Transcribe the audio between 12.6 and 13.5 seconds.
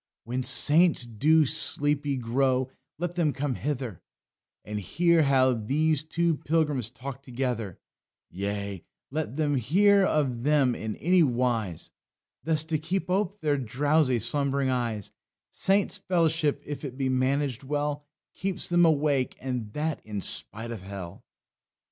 to keep ope